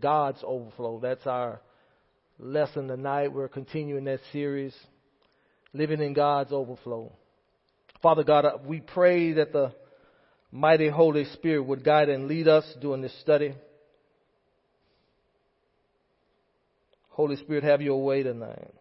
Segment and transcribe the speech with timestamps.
[0.00, 1.00] God's overflow.
[1.00, 1.60] That's our
[2.38, 3.32] lesson tonight.
[3.32, 4.74] We're continuing that series,
[5.72, 7.12] Living in God's Overflow.
[8.02, 9.72] Father God, uh, we pray that the
[10.52, 13.54] mighty Holy Spirit would guide and lead us during this study.
[17.10, 18.72] Holy Spirit, have your way tonight.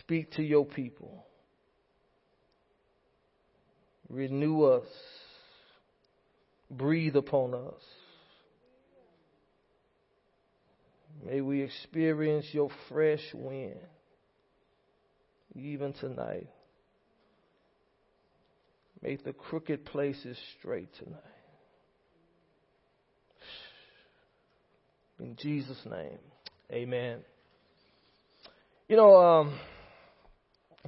[0.00, 1.24] Speak to your people.
[4.08, 4.86] Renew us.
[6.70, 7.82] Breathe upon us.
[11.24, 13.76] May we experience your fresh wind
[15.54, 16.48] even tonight.
[19.02, 21.18] Make the crooked places straight tonight.
[25.18, 26.18] In Jesus' name,
[26.72, 27.20] amen.
[28.88, 29.58] You know, um,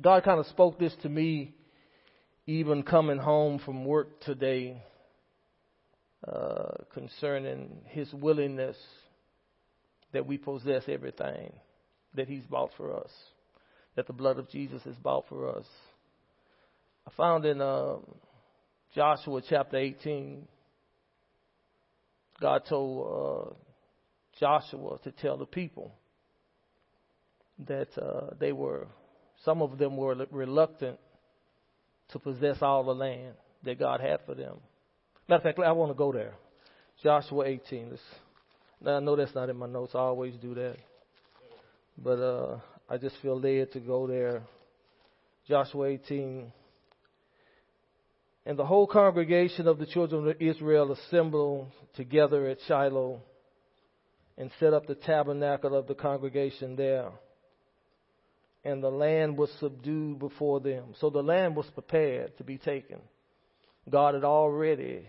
[0.01, 1.55] God kind of spoke this to me
[2.47, 4.83] even coming home from work today
[6.27, 8.77] uh, concerning His willingness
[10.15, 11.53] that we possess everything
[12.15, 13.11] that He's bought for us,
[13.97, 15.67] that the blood of Jesus has bought for us.
[17.07, 17.97] I found in uh,
[18.95, 20.47] Joshua chapter 18,
[22.41, 23.55] God told uh,
[24.39, 25.93] Joshua to tell the people
[27.67, 28.87] that uh, they were,
[29.45, 30.99] some of them were reluctant
[32.11, 34.59] to possess all the land that God had for them.
[35.29, 36.35] Matter of fact, I want to go there.
[37.03, 37.91] Joshua 18.
[37.91, 38.03] Let's,
[38.85, 39.95] now, I know that's not in my notes.
[39.95, 40.77] I always do that.
[41.97, 44.43] But uh, I just feel led to go there.
[45.49, 46.53] Joshua 18.
[48.47, 53.23] And the whole congregation of the children of Israel assembled together at Shiloh
[54.37, 57.11] and set up the tabernacle of the congregation there.
[58.65, 60.95] And the land was subdued before them.
[61.01, 62.99] So the land was prepared to be taken.
[63.89, 65.07] God had already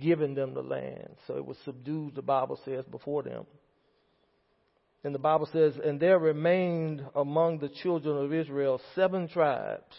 [0.00, 1.16] given them the land.
[1.26, 3.46] So it was subdued, the Bible says, before them.
[5.04, 9.96] And the Bible says, and there remained among the children of Israel seven tribes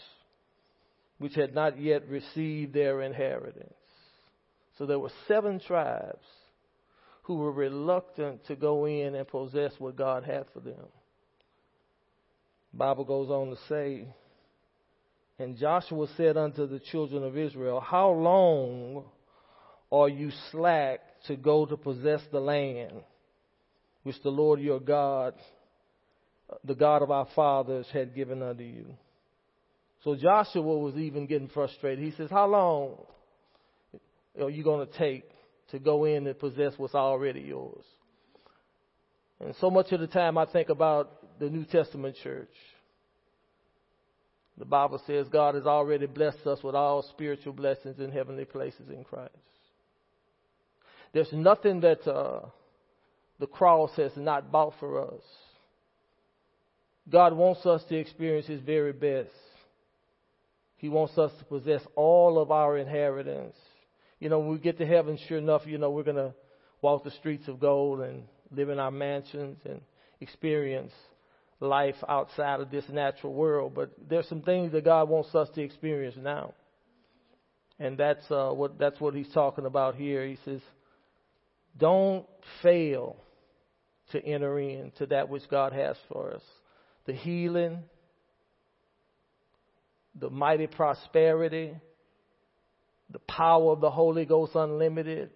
[1.18, 3.74] which had not yet received their inheritance.
[4.78, 6.26] So there were seven tribes
[7.22, 10.86] who were reluctant to go in and possess what God had for them.
[12.72, 14.08] The Bible goes on to say,
[15.38, 19.04] and Joshua said unto the children of Israel, How long
[19.94, 22.92] are you slack to go to possess the land
[24.02, 25.34] which the Lord your God,
[26.64, 28.86] the God of our fathers, had given unto you?
[30.02, 32.04] So Joshua was even getting frustrated.
[32.04, 32.96] He says, How long
[34.40, 35.24] are you going to take
[35.70, 37.84] to go in and possess what's already yours?
[39.40, 42.52] And so much of the time I think about the New Testament church.
[44.58, 48.88] The Bible says God has already blessed us with all spiritual blessings in heavenly places
[48.88, 49.32] in Christ.
[51.14, 52.40] There's nothing that uh,
[53.38, 55.22] the cross has not bought for us.
[57.08, 59.30] God wants us to experience His very best.
[60.76, 63.56] He wants us to possess all of our inheritance.
[64.18, 66.34] You know, when we get to heaven, sure enough, you know, we're going to
[66.82, 69.80] walk the streets of gold and live in our mansions and
[70.20, 70.92] experience
[71.60, 73.72] life outside of this natural world.
[73.74, 76.54] But there's some things that God wants us to experience now.
[77.78, 80.26] And that's uh, what that's what he's talking about here.
[80.26, 80.60] He says,
[81.76, 82.26] "Don't
[82.62, 83.16] fail
[84.12, 86.42] to enter into that which God has for us:
[87.06, 87.82] the healing,
[90.14, 91.74] the mighty prosperity,
[93.10, 95.30] the power of the Holy Ghost unlimited.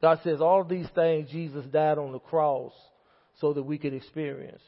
[0.00, 2.72] God says all these things Jesus died on the cross
[3.40, 4.62] so that we could experience.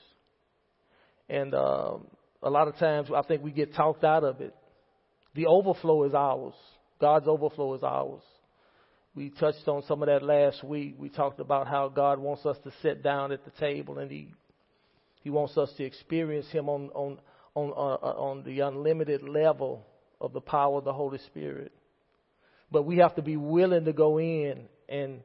[1.28, 2.06] And um,
[2.42, 4.54] a lot of times I think we get talked out of it.
[5.34, 6.54] The overflow is ours.
[7.00, 8.22] God's overflow is ours.
[9.16, 10.96] We touched on some of that last week.
[10.98, 14.34] We talked about how God wants us to sit down at the table and eat.
[15.22, 17.18] He wants us to experience Him on, on,
[17.54, 19.86] on, uh, uh, on the unlimited level
[20.20, 21.72] of the power of the Holy Spirit.
[22.70, 25.22] But we have to be willing to go in and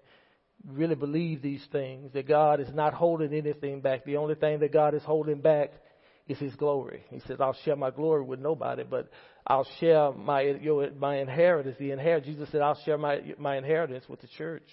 [0.66, 4.05] really believe these things that God is not holding anything back.
[4.05, 5.73] The only thing that God is holding back
[6.29, 7.03] is His glory.
[7.09, 9.09] He says, "I'll share my glory with nobody, but
[9.46, 12.28] I'll share my your, my inheritance." The inheritance.
[12.35, 14.67] Jesus said, "I'll share my my inheritance with the church."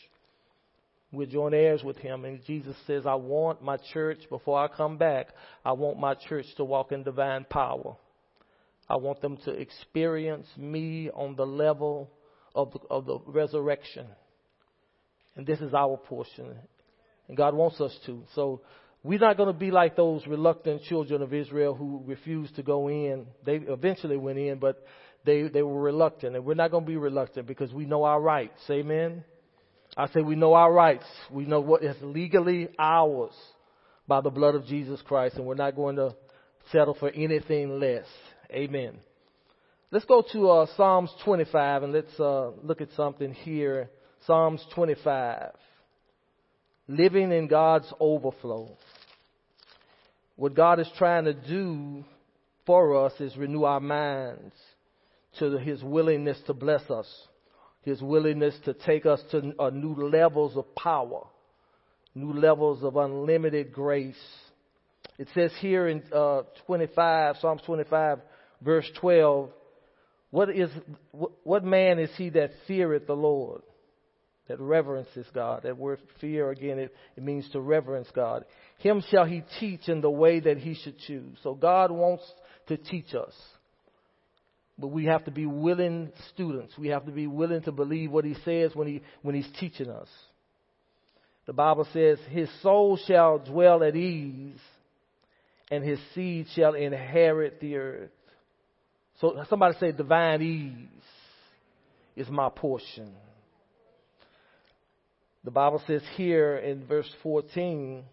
[1.11, 2.25] We're joint heirs with him.
[2.25, 5.29] And Jesus says, I want my church, before I come back,
[5.65, 7.97] I want my church to walk in divine power.
[8.91, 12.11] I want them to experience me on the level
[12.55, 14.07] of the, of the resurrection.
[15.37, 16.57] And this is our portion.
[17.27, 18.25] And God wants us to.
[18.35, 18.61] So
[19.03, 22.89] we're not going to be like those reluctant children of Israel who refused to go
[22.89, 23.27] in.
[23.45, 24.85] They eventually went in, but
[25.25, 26.37] they, they were reluctant.
[26.37, 28.61] And we're not going to be reluctant because we know our rights.
[28.71, 29.25] Amen.
[29.97, 31.07] I say we know our rights.
[31.31, 33.33] We know what is legally ours
[34.07, 36.15] by the blood of Jesus Christ, and we're not going to
[36.73, 38.07] settle for anything less.
[38.51, 38.99] Amen.
[39.91, 43.91] Let's go to uh, Psalms 25 and let's uh, look at something here.
[44.27, 45.51] Psalms 25.
[46.89, 48.71] Living in God's overflow.
[50.37, 52.05] What God is trying to do
[52.65, 54.55] for us is renew our minds
[55.39, 57.07] to His willingness to bless us,
[57.83, 61.27] His willingness to take us to uh, new levels of power,
[62.15, 64.17] new levels of unlimited grace.
[65.19, 68.21] It says here in uh, 25, Psalms 25,
[68.63, 69.51] verse 12,
[70.31, 70.71] what is
[71.43, 73.63] what man is he that feareth the Lord,
[74.49, 75.63] that reverences God?
[75.65, 78.45] That word fear again, it, it means to reverence God.
[78.79, 81.39] Him shall he teach in the way that he should choose.
[81.43, 82.25] So God wants
[82.69, 83.35] to teach us.
[84.79, 86.77] But we have to be willing students.
[86.79, 89.91] We have to be willing to believe what he says when he when he's teaching
[89.91, 90.09] us.
[91.47, 94.61] The Bible says, His soul shall dwell at ease,
[95.71, 98.11] and his seed shall inherit the earth.
[99.21, 101.05] So somebody say, divine ease
[102.17, 103.13] is my portion.
[105.49, 108.05] The Bible says here in verse 14,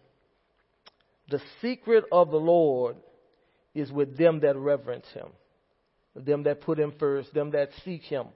[1.28, 2.96] the secret of the Lord
[3.74, 5.26] is with them that reverence him,
[6.14, 8.28] them that put him first, them that seek him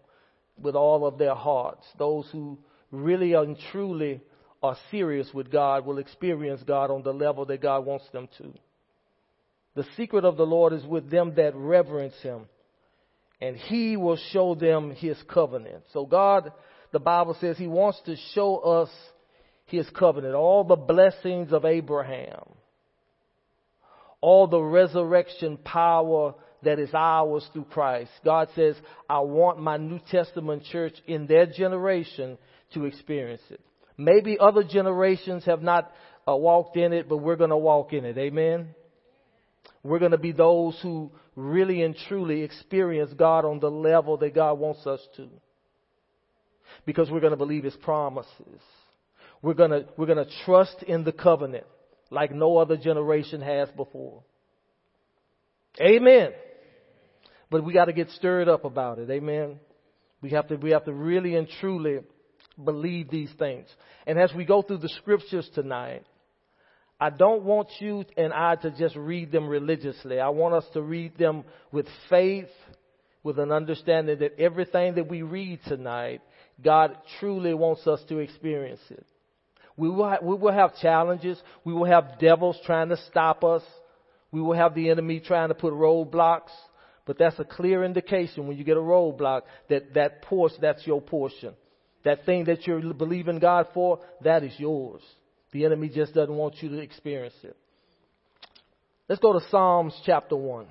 [0.61, 1.87] with all of their hearts.
[1.99, 2.59] Those who
[2.91, 4.21] really and truly
[4.63, 8.53] are serious with God will experience God on the level that God wants them to.
[9.77, 12.51] The secret of the Lord is with them that reverence him
[13.41, 15.85] and he will show them his covenant.
[15.95, 16.53] So God,
[16.93, 18.91] the Bible says he wants to show us
[19.67, 22.43] his covenant, all the blessings of Abraham,
[24.21, 28.11] all the resurrection power that is ours through Christ.
[28.25, 28.77] God says,
[29.09, 32.37] I want my New Testament church in their generation
[32.75, 33.61] to experience it.
[33.97, 35.91] Maybe other generations have not
[36.29, 38.19] uh, walked in it, but we're going to walk in it.
[38.19, 38.75] Amen.
[39.83, 44.35] We're going to be those who really and truly experience God on the level that
[44.35, 45.29] God wants us to.
[46.87, 48.61] Because we're going to believe His promises.
[49.43, 51.65] We're going to, we're going to trust in the covenant
[52.11, 54.23] like no other generation has before.
[55.81, 56.33] Amen.
[57.51, 59.11] But we got to get stirred up about it.
[59.11, 59.61] Amen.
[60.21, 62.01] We have to, we have to really and truly
[62.63, 63.67] believe these things.
[64.07, 66.05] And as we go through the scriptures tonight,
[67.01, 70.21] I don't want you and I to just read them religiously.
[70.21, 72.51] I want us to read them with faith,
[73.23, 76.21] with an understanding that everything that we read tonight,
[76.63, 79.07] God truly wants us to experience it.
[79.77, 81.41] We will, we will have challenges.
[81.65, 83.63] We will have devils trying to stop us.
[84.31, 86.51] We will have the enemy trying to put roadblocks.
[87.07, 91.01] But that's a clear indication when you get a roadblock that that portion, that's your
[91.01, 91.55] portion.
[92.05, 95.03] That thing that you're believing God for, that is yours.
[95.53, 97.57] The enemy just doesn't want you to experience it.
[99.09, 100.67] Let's go to Psalms chapter 1.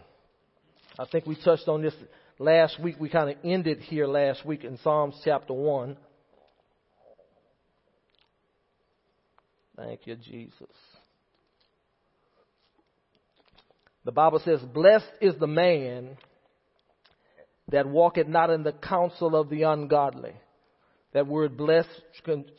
[0.98, 1.94] I think we touched on this
[2.40, 2.96] last week.
[3.00, 5.96] We kind of ended here last week in Psalms chapter 1.
[9.78, 10.68] Thank you, Jesus.
[14.04, 16.18] The Bible says, Blessed is the man
[17.72, 20.34] that walketh not in the counsel of the ungodly
[21.14, 21.90] that word blessed,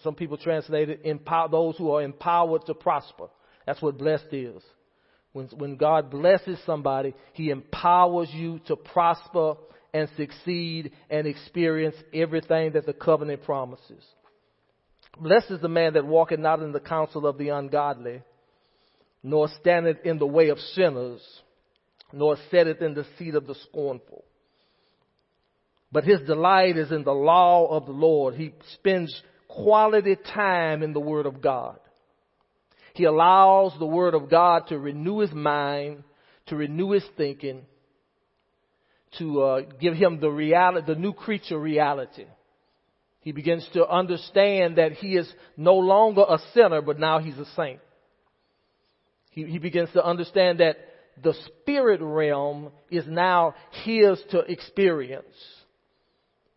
[0.03, 3.27] some people translate it, empower, those who are empowered to prosper.
[3.67, 4.63] That's what blessed is.
[5.33, 9.55] When, when God blesses somebody, He empowers you to prosper
[9.93, 14.05] and succeed and experience everything that the covenant promises.
[15.19, 18.23] Blessed is the man that walketh not in the counsel of the ungodly,
[19.23, 21.21] nor standeth in the way of sinners,
[22.13, 24.25] nor sitteth in the seat of the scornful.
[25.93, 28.35] But his delight is in the law of the Lord.
[28.35, 31.79] He spends quality time in the Word of God.
[33.01, 36.05] He allows the Word of God to renew his mind,
[36.49, 37.63] to renew his thinking,
[39.17, 42.27] to uh, give him the reality, the new creature reality.
[43.21, 47.47] He begins to understand that he is no longer a sinner, but now he's a
[47.57, 47.81] saint.
[49.31, 50.77] He, he begins to understand that
[51.23, 55.25] the spirit realm is now his to experience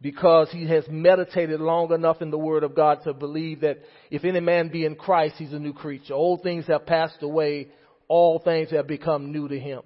[0.04, 3.80] because he has meditated long enough in the Word of God to believe that
[4.12, 6.14] if any man be in Christ, he's a new creature.
[6.14, 7.70] Old things have passed away,
[8.10, 9.82] all things have become new to him.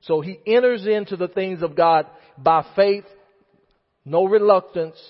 [0.00, 3.04] So he enters into the things of God by faith,
[4.04, 5.00] no reluctance,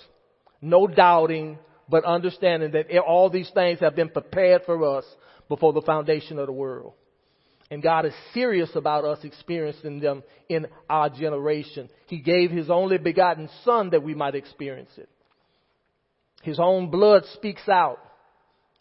[0.60, 1.58] no doubting,
[1.88, 5.06] but understanding that all these things have been prepared for us
[5.48, 6.92] before the foundation of the world.
[7.70, 11.90] And God is serious about us experiencing them in our generation.
[12.06, 15.08] He gave His only begotten Son that we might experience it.
[16.42, 17.98] His own blood speaks out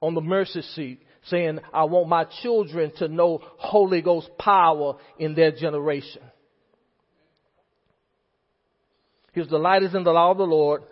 [0.01, 5.35] on the mercy seat saying, I want my children to know Holy Ghost power in
[5.35, 6.21] their generation.
[9.33, 10.83] His delight is in the law of the Lord,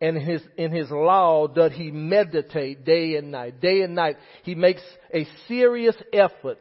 [0.00, 3.60] and his, in his law doth he meditate day and night.
[3.60, 4.82] Day and night, he makes
[5.12, 6.58] a serious effort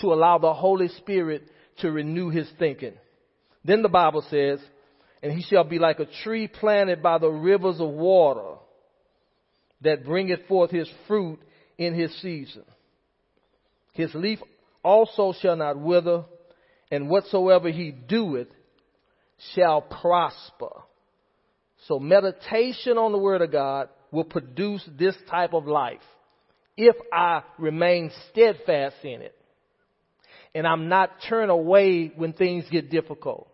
[0.00, 1.42] to allow the Holy Spirit
[1.78, 2.94] to renew his thinking.
[3.64, 4.60] Then the Bible says,
[5.22, 8.56] and he shall be like a tree planted by the rivers of water
[9.82, 11.38] that bringeth forth his fruit
[11.78, 12.64] in his season.
[13.92, 14.40] His leaf
[14.82, 16.24] also shall not wither,
[16.90, 18.48] and whatsoever he doeth
[19.54, 20.82] shall prosper.
[21.86, 26.00] So meditation on the Word of God will produce this type of life
[26.76, 29.34] if I remain steadfast in it.
[30.54, 33.48] And I'm not turned away when things get difficult.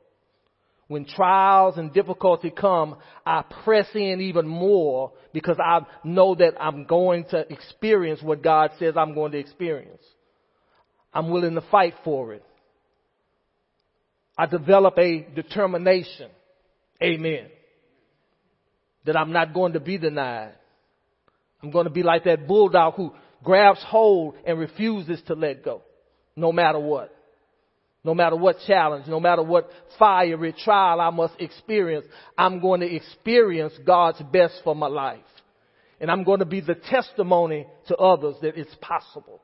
[0.88, 6.85] When trials and difficulty come, I press in even more because I know that I'm
[6.85, 10.02] going to experience what God says I'm going to experience.
[11.12, 12.45] I'm willing to fight for it.
[14.37, 16.31] I develop a determination.
[17.02, 17.49] Amen.
[19.05, 20.55] That I'm not going to be denied.
[21.62, 23.12] I'm going to be like that bulldog who
[23.43, 25.83] grabs hold and refuses to let go,
[26.38, 27.14] no matter what.
[28.04, 29.68] No matter what challenge, no matter what
[29.99, 32.07] fiery trial I must experience,
[32.38, 35.18] I'm going to experience God's best for my life.
[36.00, 39.42] And I'm going to be the testimony to others that it's possible.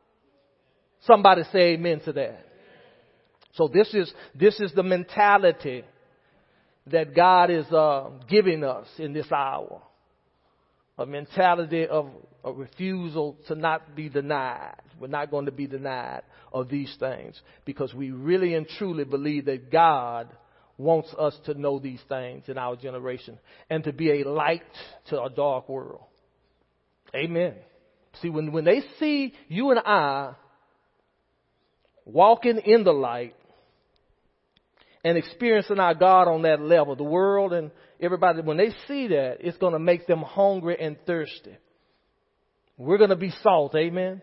[1.03, 2.47] Somebody say amen to that.
[3.55, 5.85] So this is, this is the mentality
[6.87, 9.83] that God is uh, giving us in this hour.
[10.97, 12.11] A mentality of
[12.45, 14.81] a refusal to not be denied.
[15.01, 16.23] We're not going to be denied
[16.53, 20.29] of these things because we really and truly believe that God
[20.79, 23.39] wants us to know these things in our generation
[23.71, 24.63] and to be a light
[25.09, 26.05] to a dark world.
[27.15, 27.55] Amen.
[28.23, 30.35] See, when, when they see you and I
[32.05, 33.35] walking in the light
[35.05, 37.71] and experiencing our God on that level, the world and
[38.01, 41.57] everybody, when they see that, it's going to make them hungry and thirsty.
[42.79, 44.23] We're going to be salt, amen?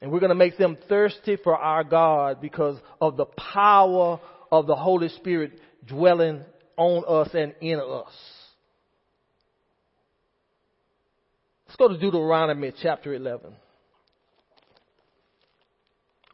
[0.00, 4.20] And we're going to make them thirsty for our God because of the power
[4.52, 6.42] of the Holy Spirit dwelling
[6.76, 8.12] on us and in us.
[11.66, 13.52] Let's go to Deuteronomy chapter 11.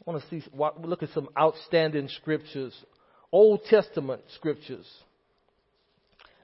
[0.06, 0.42] I want to see,
[0.82, 2.72] look at some outstanding scriptures,
[3.32, 4.86] Old Testament scriptures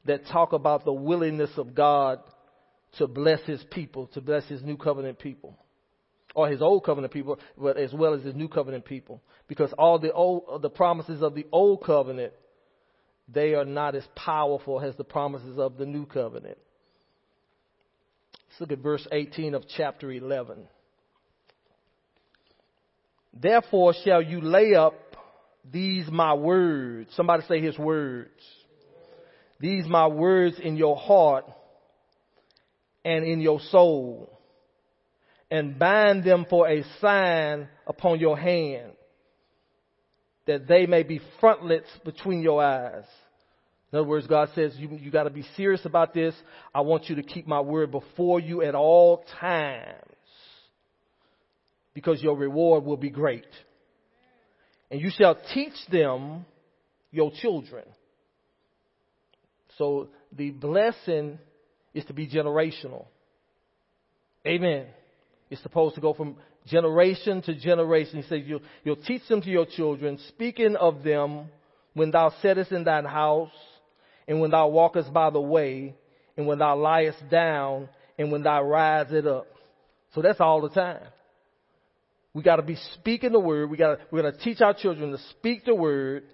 [0.05, 2.19] that talk about the willingness of God
[2.99, 5.57] to bless his people, to bless his new covenant people.
[6.35, 9.23] Or his old covenant people, but as well as his new covenant people.
[9.49, 12.33] Because all the old, the promises of the old covenant,
[13.29, 16.59] they are not as powerful as the promises of the new covenant.
[18.49, 20.67] Let's look at verse 18 of chapter 11.
[23.35, 24.95] Therefore shall you lay up
[25.71, 27.11] these my words.
[27.14, 28.31] Somebody say his words.
[29.61, 31.45] These my words in your heart
[33.04, 34.38] and in your soul,
[35.50, 38.92] and bind them for a sign upon your hand,
[40.47, 43.04] that they may be frontlets between your eyes.
[43.92, 46.35] In other words, God says, you, you got to be serious about this.
[46.75, 49.97] I want you to keep my word before you at all times
[51.92, 53.47] because your reward will be great.
[54.92, 56.44] And you shall teach them
[57.11, 57.84] your children.
[59.78, 61.38] So the blessing
[61.94, 63.06] is to be generational.
[64.46, 64.87] Amen.
[65.50, 68.22] It's supposed to go from generation to generation.
[68.22, 71.49] He says, you'll, you'll teach them to your children, speaking of them
[71.94, 73.50] when thou sittest in thine house,
[74.28, 75.94] and when thou walkest by the way,
[76.37, 79.46] and when thou liest down, and when thou risest up.
[80.14, 81.00] So that's all the time.
[82.35, 83.71] We got to be speaking the word.
[83.71, 86.25] We got we're going to teach our children to speak the word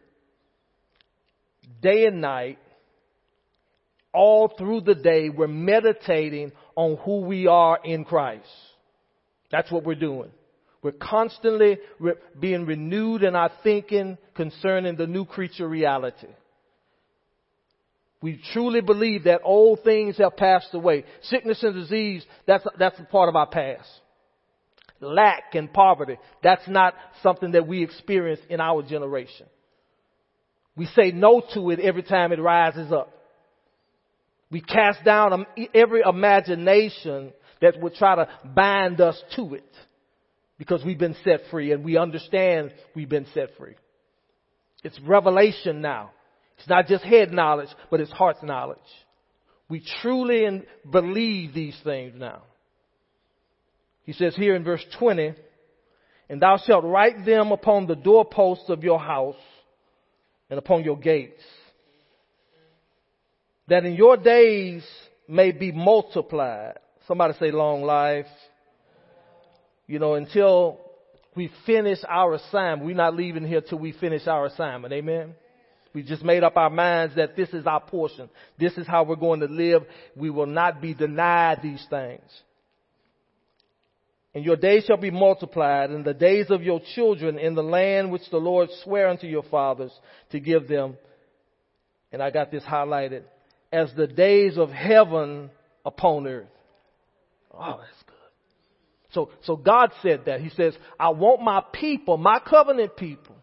[1.82, 2.58] day and night
[4.12, 8.48] all through the day, we're meditating on who we are in Christ.
[9.50, 10.30] That's what we're doing.
[10.82, 16.28] We're constantly re- being renewed in our thinking concerning the new creature reality.
[18.20, 21.04] We truly believe that old things have passed away.
[21.22, 23.88] Sickness and disease, that's, that's a part of our past.
[25.00, 29.46] Lack and poverty, that's not something that we experience in our generation.
[30.76, 33.12] We say no to it every time it rises up.
[34.50, 39.70] We cast down every imagination that would try to bind us to it
[40.58, 43.74] because we've been set free and we understand we've been set free.
[44.82, 46.12] It's revelation now.
[46.58, 48.78] It's not just head knowledge, but it's heart knowledge.
[49.68, 52.42] We truly believe these things now.
[54.08, 55.34] He says here in verse 20,
[56.30, 59.36] and thou shalt write them upon the doorposts of your house
[60.48, 61.42] and upon your gates,
[63.66, 64.82] that in your days
[65.28, 66.78] may be multiplied.
[67.06, 68.24] Somebody say long life.
[69.86, 70.80] You know, until
[71.36, 72.86] we finish our assignment.
[72.86, 74.94] We're not leaving here till we finish our assignment.
[74.94, 75.34] Amen.
[75.92, 78.30] We just made up our minds that this is our portion.
[78.58, 79.82] This is how we're going to live.
[80.16, 82.22] We will not be denied these things.
[84.34, 88.12] And your days shall be multiplied, and the days of your children in the land
[88.12, 89.92] which the Lord sware unto your fathers
[90.30, 90.96] to give them.
[92.12, 93.22] And I got this highlighted
[93.72, 95.50] as the days of heaven
[95.84, 96.46] upon earth.
[97.52, 98.14] Oh, that's good.
[99.10, 100.40] So, so God said that.
[100.40, 103.36] He says, I want my people, my covenant people.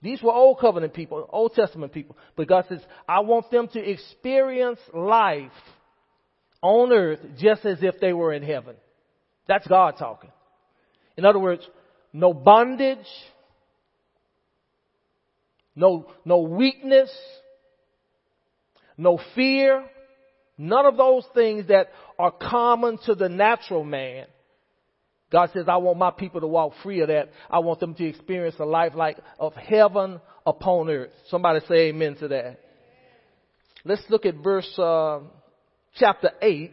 [0.00, 2.16] These were old covenant people, Old Testament people.
[2.36, 5.50] But God says, I want them to experience life
[6.62, 8.76] on earth just as if they were in heaven.
[9.48, 10.30] That's God talking.
[11.16, 11.66] In other words,
[12.12, 12.98] no bondage,
[15.74, 17.10] no, no weakness,
[18.96, 19.84] no fear,
[20.56, 21.88] none of those things that
[22.18, 24.26] are common to the natural man.
[25.30, 27.30] God says, I want my people to walk free of that.
[27.50, 31.10] I want them to experience a life like of heaven upon earth.
[31.28, 32.60] Somebody say amen to that.
[33.84, 35.20] Let's look at verse, uh,
[35.96, 36.72] chapter 8.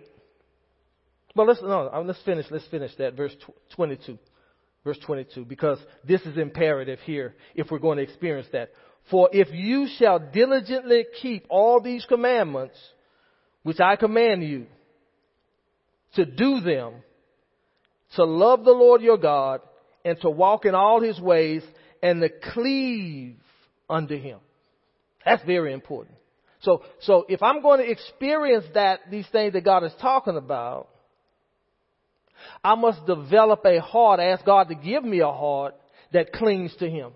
[1.36, 3.36] Well, let's, no, uh, let's finish, let's finish that, verse
[3.76, 4.18] 22.
[4.84, 8.70] Verse 22, because this is imperative here if we're going to experience that.
[9.10, 12.78] For if you shall diligently keep all these commandments,
[13.64, 14.68] which I command you,
[16.16, 16.94] to do them,
[18.16, 19.62] to love the Lord your God,
[20.06, 21.64] and to walk in all his ways,
[22.04, 23.38] and to cleave
[23.90, 24.38] unto him.
[25.26, 26.16] That's very important.
[26.62, 30.90] So, so if I'm going to experience that, these things that God is talking about,
[32.64, 35.76] I must develop a heart, ask God to give me a heart
[36.14, 37.12] that clings to Him.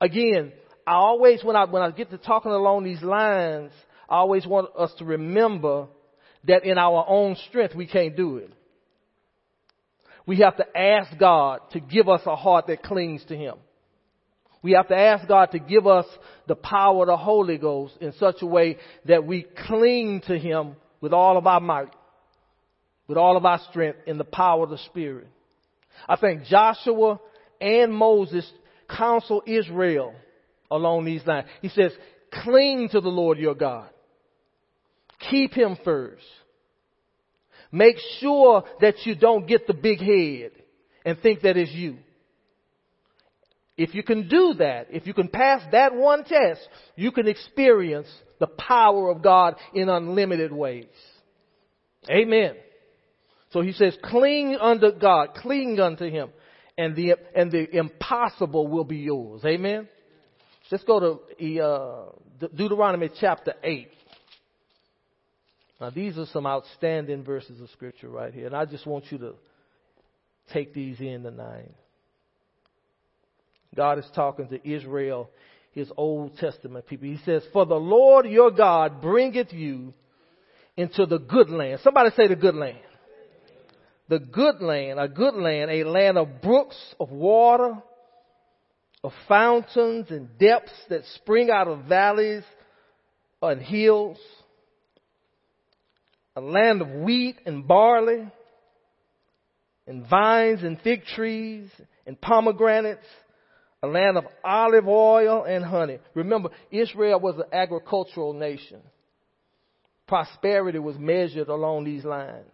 [0.00, 0.52] Again,
[0.86, 3.72] I always, when I, when I get to talking along these lines,
[4.08, 5.86] I always want us to remember
[6.44, 8.52] that in our own strength we can't do it.
[10.26, 13.56] We have to ask God to give us a heart that clings to Him.
[14.62, 16.06] We have to ask God to give us
[16.46, 20.76] the power of the Holy Ghost in such a way that we cling to Him
[21.00, 21.88] with all of our might
[23.12, 25.26] with all of our strength in the power of the Spirit.
[26.08, 27.20] I think Joshua
[27.60, 28.50] and Moses
[28.88, 30.14] counsel Israel
[30.70, 31.46] along these lines.
[31.60, 31.92] He says,
[32.42, 33.90] cling to the Lord your God.
[35.30, 36.24] Keep him first.
[37.70, 40.52] Make sure that you don't get the big head
[41.04, 41.98] and think that it's you.
[43.76, 48.08] If you can do that, if you can pass that one test, you can experience
[48.40, 50.86] the power of God in unlimited ways.
[52.10, 52.54] Amen.
[53.52, 56.30] So he says, cling unto God, cling unto him,
[56.78, 59.42] and the, and the impossible will be yours.
[59.44, 59.88] Amen?
[60.70, 63.88] Let's go to uh, Deuteronomy chapter 8.
[65.80, 69.18] Now these are some outstanding verses of scripture right here, and I just want you
[69.18, 69.34] to
[70.50, 71.70] take these in tonight.
[73.74, 75.28] God is talking to Israel,
[75.72, 77.08] his Old Testament people.
[77.08, 79.92] He says, For the Lord your God bringeth you
[80.74, 81.80] into the good land.
[81.82, 82.78] Somebody say the good land
[84.12, 87.82] the good land, a good land, a land of brooks of water,
[89.02, 92.42] of fountains and depths that spring out of valleys
[93.40, 94.18] and hills,
[96.36, 98.30] a land of wheat and barley,
[99.86, 101.70] and vines and fig trees
[102.06, 103.06] and pomegranates,
[103.82, 106.00] a land of olive oil and honey.
[106.12, 108.82] Remember, Israel was an agricultural nation.
[110.06, 112.52] Prosperity was measured along these lines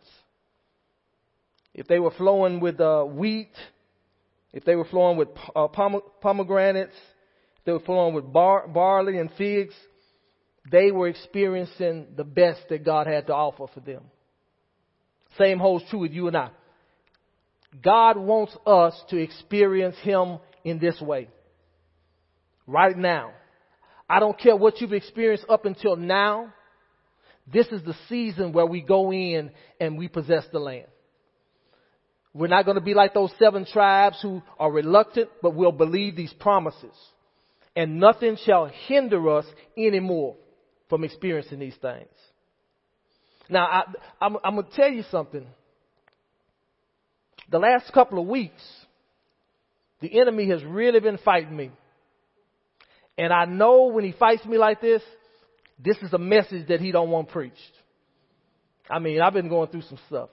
[1.79, 3.53] if they were flowing with uh, wheat,
[4.53, 6.97] if they were flowing with uh, pomegranates,
[7.59, 9.75] if they were flowing with bar- barley and figs,
[10.73, 14.03] they were experiencing the best that God had to offer for them.
[15.38, 16.51] Same holds true with you and I.
[17.81, 21.29] God wants us to experience Him in this way.
[22.67, 23.35] Right now.
[24.11, 26.53] I don't care what you've experienced up until now.
[27.47, 30.88] This is the season where we go in and we possess the land.
[32.38, 36.14] We're not going to be like those seven tribes who are reluctant, but will believe
[36.14, 36.94] these promises.
[37.74, 39.44] And nothing shall hinder us
[39.77, 40.37] anymore
[40.88, 42.07] from experiencing these things.
[43.51, 43.83] Now, I,
[44.20, 45.44] I'm, I'm going to tell you something.
[47.51, 48.62] The last couple of weeks,
[50.01, 51.72] the enemy has really been fighting me.
[53.16, 55.03] And I know when he fights me like this,
[55.85, 57.57] this is a message that he don't want preached.
[58.88, 60.29] I mean, I've been going through some stuff.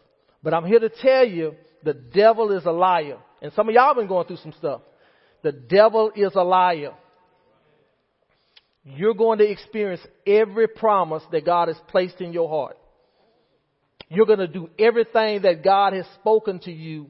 [0.45, 3.17] But I'm here to tell you the devil is a liar.
[3.41, 4.81] And some of y'all been going through some stuff.
[5.41, 6.93] The devil is a liar.
[8.83, 12.77] You're going to experience every promise that God has placed in your heart.
[14.07, 17.07] You're going to do everything that God has spoken to you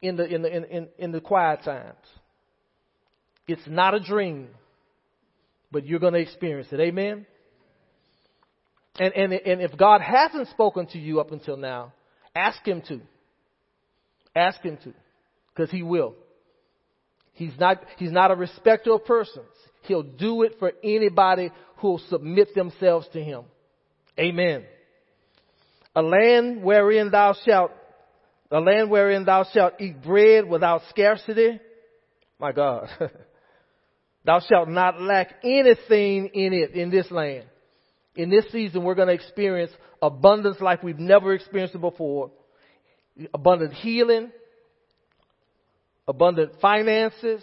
[0.00, 1.94] in the, in the, in, in, in the quiet times.
[3.46, 4.48] It's not a dream,
[5.70, 6.80] but you're going to experience it.
[6.80, 7.26] Amen?
[8.98, 11.92] And, and, and if God hasn't spoken to you up until now,
[12.34, 13.00] ask Him to.
[14.34, 14.94] Ask Him to.
[15.54, 16.14] Because He will.
[17.34, 19.44] He's not, he's not a respecter of persons.
[19.82, 23.42] He'll do it for anybody who will submit themselves to Him.
[24.18, 24.64] Amen.
[25.94, 27.72] A land wherein thou shalt,
[28.50, 31.60] a land wherein thou shalt eat bread without scarcity.
[32.38, 32.88] My God.
[34.24, 37.44] thou shalt not lack anything in it, in this land
[38.16, 42.30] in this season, we're going to experience abundance like we've never experienced it before.
[43.32, 44.30] Abundant healing,
[46.08, 47.42] abundant finances,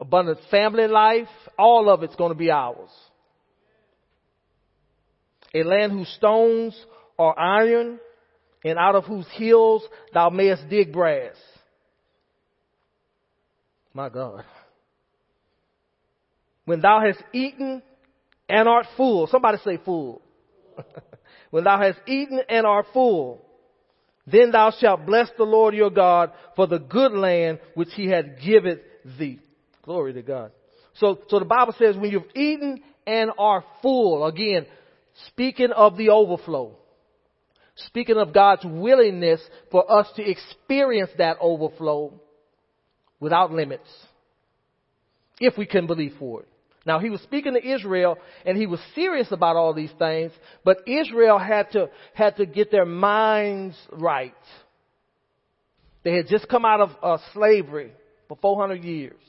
[0.00, 1.28] abundant family life.
[1.58, 2.90] All of it's going to be ours.
[5.54, 6.78] A land whose stones
[7.18, 7.98] are iron
[8.64, 11.34] and out of whose hills thou mayest dig brass.
[13.92, 14.44] My God.
[16.64, 17.82] When thou hast eaten
[18.50, 19.26] and art full.
[19.28, 20.20] Somebody say full.
[21.50, 23.44] when thou hast eaten and art full,
[24.26, 28.26] then thou shalt bless the Lord your God for the good land which he hath
[28.44, 28.80] given
[29.18, 29.40] thee.
[29.82, 30.52] Glory to God.
[30.94, 34.66] So, so the Bible says when you've eaten and are full, again,
[35.28, 36.76] speaking of the overflow,
[37.76, 42.20] speaking of God's willingness for us to experience that overflow
[43.18, 43.88] without limits,
[45.38, 46.48] if we can believe for it.
[46.90, 50.32] Now he was speaking to Israel and he was serious about all these things,
[50.64, 54.34] but Israel had to, had to get their minds right.
[56.02, 57.92] They had just come out of uh, slavery
[58.26, 59.20] for 400 years.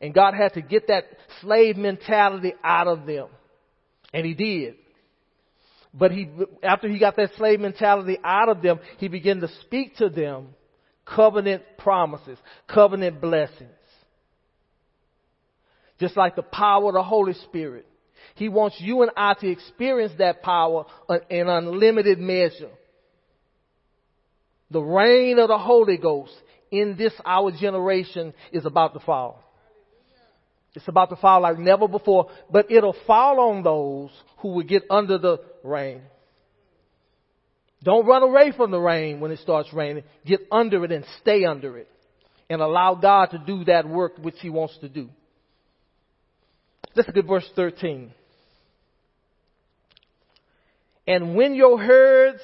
[0.00, 1.04] And God had to get that
[1.40, 3.28] slave mentality out of them.
[4.12, 4.74] And he did.
[5.94, 6.28] But he,
[6.64, 10.48] after he got that slave mentality out of them, he began to speak to them
[11.06, 13.70] covenant promises, covenant blessings
[16.02, 17.86] just like the power of the Holy Spirit.
[18.34, 20.84] He wants you and I to experience that power
[21.30, 22.70] in unlimited measure.
[24.72, 26.32] The rain of the Holy Ghost
[26.72, 29.44] in this our generation is about to fall.
[30.74, 34.82] It's about to fall like never before, but it'll fall on those who will get
[34.90, 36.00] under the rain.
[37.84, 40.02] Don't run away from the rain when it starts raining.
[40.26, 41.88] Get under it and stay under it.
[42.50, 45.08] And allow God to do that work which He wants to do.
[46.94, 48.12] Let's look at verse 13.
[51.06, 52.42] And when your herds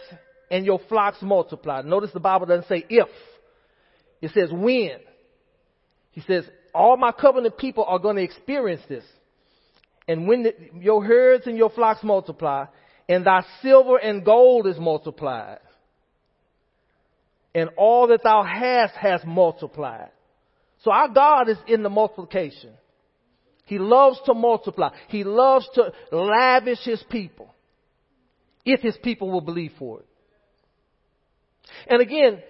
[0.51, 3.09] and your flocks multiply, notice the Bible doesn't say if,
[4.21, 4.99] it says when.
[6.13, 9.05] He says, all my covenant people are going to experience this.
[10.07, 12.67] And when the, your herds and your flocks multiply,
[13.09, 15.61] and thy silver and gold is multiplied,
[17.55, 20.11] and all that thou hast has multiplied.
[20.83, 22.73] So our God is in the multiplication.
[23.69, 24.91] He loves to multiply.
[25.09, 27.55] He loves to lavish his people.
[28.65, 30.07] If his people will believe for it.
[31.87, 32.43] And again,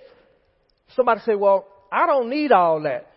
[0.94, 3.11] somebody say, well, I don't need all that.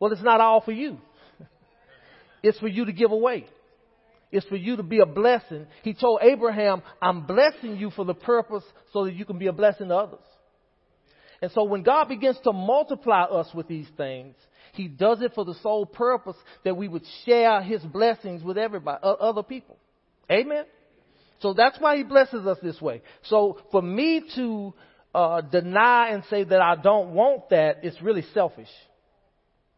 [0.00, 0.98] Well, it's not all for you.
[2.40, 3.46] It's for you to give away.
[4.30, 5.66] It's for you to be a blessing.
[5.82, 9.52] He told Abraham, I'm blessing you for the purpose so that you can be a
[9.52, 10.24] blessing to others.
[11.40, 14.34] And so when God begins to multiply us with these things,
[14.72, 18.98] he does it for the sole purpose that we would share His blessings with everybody,
[19.02, 19.76] other people.
[20.30, 20.64] Amen?
[21.40, 23.02] So that's why He blesses us this way.
[23.24, 24.74] So for me to
[25.14, 28.68] uh, deny and say that I don't want that, it's really selfish.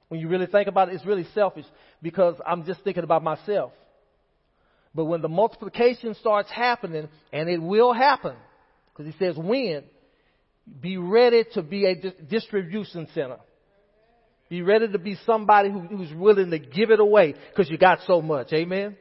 [0.08, 1.66] When you really think about it, it's really selfish
[2.02, 3.72] because I'm just thinking about myself.
[4.94, 8.34] But when the multiplication starts happening, and it will happen,
[8.92, 9.84] because he says when,
[10.80, 13.38] be ready to be a distribution center.
[14.48, 18.00] Be ready to be somebody who, who's willing to give it away because you got
[18.06, 18.52] so much.
[18.52, 18.96] Amen?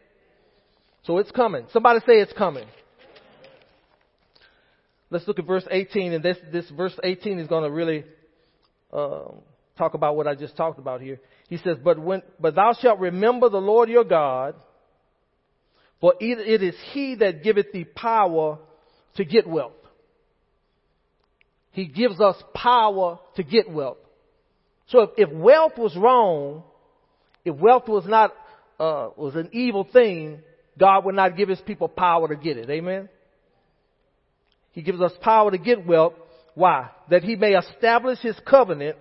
[1.04, 1.66] So it's coming.
[1.74, 2.68] Somebody say it's coming.
[5.10, 8.04] Let's look at verse 18, and this, this verse 18 is going to really
[8.94, 9.32] uh,
[9.76, 11.20] talk about what I just talked about here.
[11.48, 14.54] He says, but, when, but thou shalt remember the Lord your God,
[16.00, 18.60] for it is he that giveth thee power
[19.16, 19.74] to get wealth.
[21.72, 23.98] He gives us power to get wealth.
[24.88, 26.64] So if, if wealth was wrong,
[27.46, 28.34] if wealth was not
[28.80, 30.40] uh, was an evil thing,
[30.78, 32.70] God would not give his people power to get it.
[32.70, 33.10] Amen.
[34.72, 36.14] He gives us power to get wealth.
[36.56, 36.90] Why?
[37.10, 38.96] That he may establish his covenant,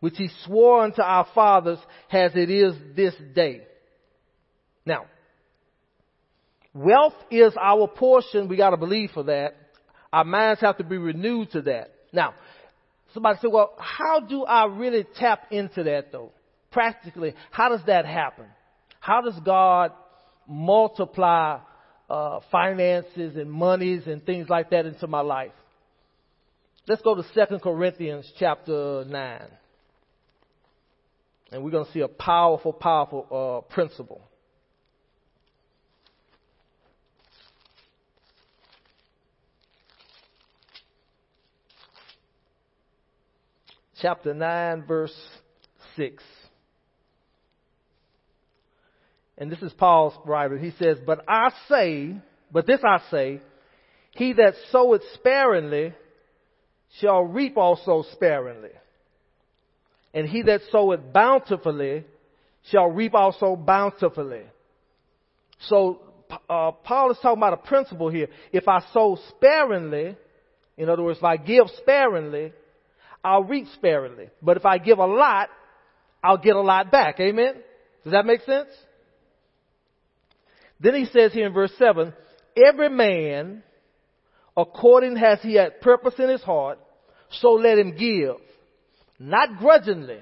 [0.00, 1.78] which he swore unto our fathers
[2.10, 3.62] as it is this day.
[4.84, 5.06] Now,
[6.72, 8.48] wealth is our portion.
[8.48, 9.54] We gotta believe for that.
[10.16, 11.90] Our minds have to be renewed to that.
[12.10, 12.32] Now,
[13.12, 16.32] somebody said, well, how do I really tap into that though?
[16.72, 18.46] Practically, how does that happen?
[18.98, 19.92] How does God
[20.48, 21.58] multiply
[22.08, 25.52] uh, finances and monies and things like that into my life?
[26.88, 29.42] Let's go to 2 Corinthians chapter 9.
[31.52, 34.22] And we're going to see a powerful, powerful uh, principle.
[44.00, 45.14] Chapter 9, verse
[45.96, 46.22] 6.
[49.38, 50.58] And this is Paul's writer.
[50.58, 52.16] He says, But I say,
[52.52, 53.40] but this I say,
[54.12, 55.94] he that soweth sparingly
[57.00, 58.70] shall reap also sparingly.
[60.14, 62.04] And he that soweth bountifully
[62.70, 64.42] shall reap also bountifully.
[65.68, 66.00] So,
[66.48, 68.28] uh, Paul is talking about a principle here.
[68.52, 70.16] If I sow sparingly,
[70.76, 72.52] in other words, if I give sparingly,
[73.26, 74.28] I'll reap sparingly.
[74.40, 75.48] But if I give a lot,
[76.22, 77.18] I'll get a lot back.
[77.18, 77.54] Amen?
[78.04, 78.68] Does that make sense?
[80.78, 82.12] Then he says here in verse 7,
[82.56, 83.64] every man,
[84.56, 86.78] according as he had purpose in his heart,
[87.30, 88.36] so let him give,
[89.18, 90.20] not grudgingly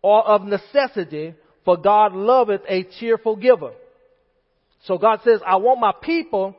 [0.00, 1.34] or of necessity,
[1.66, 3.72] for God loveth a cheerful giver.
[4.84, 6.56] So God says, I want my people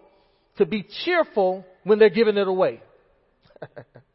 [0.57, 2.81] to be cheerful when they're giving it away.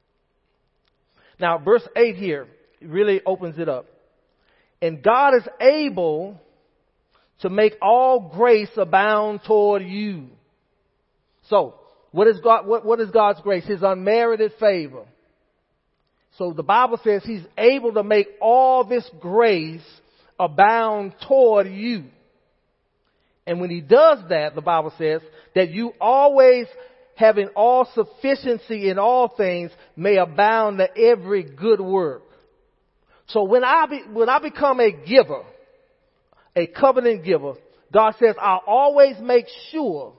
[1.38, 2.46] now, verse 8 here
[2.80, 3.86] really opens it up.
[4.80, 6.40] And God is able
[7.40, 10.28] to make all grace abound toward you.
[11.48, 11.74] So,
[12.12, 13.64] what is God, what, what is God's grace?
[13.66, 15.04] His unmerited favor.
[16.38, 19.84] So the Bible says He's able to make all this grace
[20.38, 22.04] abound toward you.
[23.46, 25.20] And when He does that, the Bible says
[25.54, 26.66] that you always
[27.16, 32.22] having all sufficiency in all things may abound to every good work.
[33.26, 35.42] So when I be, when I become a giver,
[36.56, 37.54] a covenant giver,
[37.92, 40.14] God says, I'll always make sure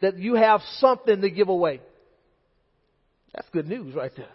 [0.00, 1.80] that you have something to give away.
[3.34, 4.28] That's good news right there.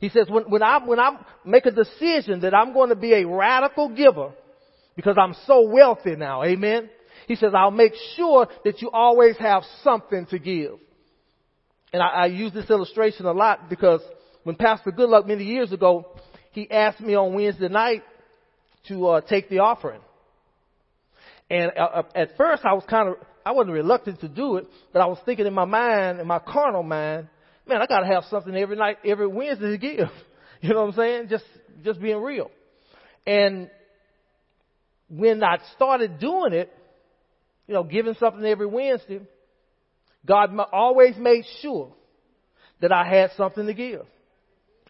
[0.00, 3.14] He says, when, when I, when I make a decision that I'm going to be
[3.14, 4.32] a radical giver,
[4.94, 6.90] because I'm so wealthy now, amen?
[7.26, 10.78] He says, I'll make sure that you always have something to give.
[11.96, 14.02] And I, I use this illustration a lot because
[14.42, 16.04] when Pastor Goodluck many years ago,
[16.52, 18.02] he asked me on Wednesday night
[18.88, 20.02] to uh, take the offering.
[21.48, 23.14] And uh, uh, at first I was kind of,
[23.46, 26.38] I wasn't reluctant to do it, but I was thinking in my mind, in my
[26.38, 27.28] carnal mind,
[27.66, 30.10] man, I gotta have something every night, every Wednesday to give.
[30.62, 31.28] You know what I'm saying?
[31.28, 31.44] Just,
[31.84, 32.50] just being real.
[33.26, 33.70] And
[35.08, 36.72] when I started doing it,
[37.66, 39.20] you know, giving something every Wednesday,
[40.26, 41.92] God always made sure
[42.80, 44.02] that I had something to give.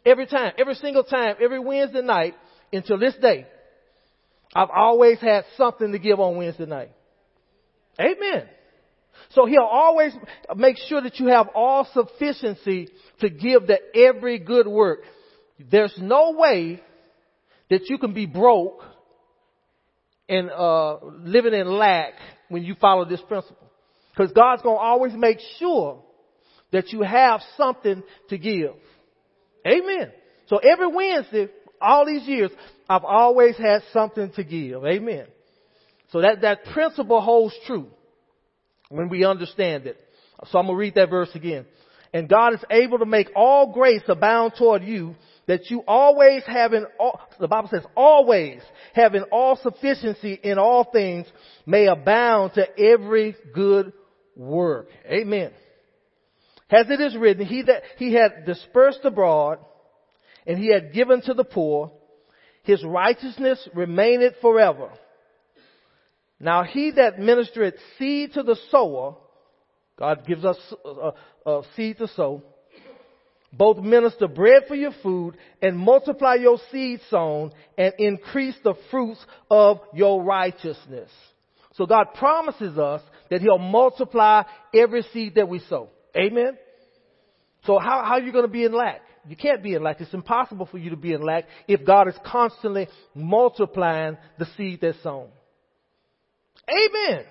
[0.04, 2.34] Every time, every single time, every Wednesday night
[2.72, 3.46] until this day,
[4.54, 6.90] I've always had something to give on Wednesday night.
[8.00, 8.48] Amen.
[9.30, 10.12] So he'll always
[10.56, 12.88] make sure that you have all sufficiency
[13.20, 15.00] to give to every good work.
[15.58, 16.82] There's no way
[17.70, 18.82] that you can be broke
[20.28, 22.14] and uh, living in lack
[22.48, 23.65] when you follow this principle.
[24.16, 26.02] Because God's going to always make sure
[26.72, 28.72] that you have something to give.
[29.66, 30.10] Amen.
[30.46, 31.48] So every Wednesday,
[31.80, 32.50] all these years,
[32.88, 34.84] I've always had something to give.
[34.84, 35.26] Amen.
[36.10, 37.88] So that, that principle holds true
[38.88, 39.96] when we understand it.
[40.46, 41.66] So I'm going to read that verse again.
[42.12, 46.86] And God is able to make all grace abound toward you that you always having,
[46.98, 48.60] all, the Bible says always
[48.94, 51.26] having all sufficiency in all things
[51.66, 53.92] may abound to every good
[54.36, 54.88] work.
[55.06, 55.50] Amen.
[56.70, 59.58] As it is written, he that he had dispersed abroad
[60.46, 61.92] and he had given to the poor,
[62.62, 64.90] his righteousness remaineth forever.
[66.38, 69.16] Now he that ministereth seed to the sower,
[69.98, 71.12] God gives us uh,
[71.46, 72.42] a uh, seed to sow,
[73.52, 79.24] both minister bread for your food and multiply your seed sown and increase the fruits
[79.50, 81.10] of your righteousness.
[81.76, 84.42] So God promises us that He'll multiply
[84.74, 85.90] every seed that we sow.
[86.16, 86.56] Amen?
[87.64, 89.02] So how, how are you going to be in lack?
[89.28, 90.00] You can't be in lack.
[90.00, 94.80] It's impossible for you to be in lack if God is constantly multiplying the seed
[94.80, 95.28] that's sown.
[96.68, 97.24] Amen.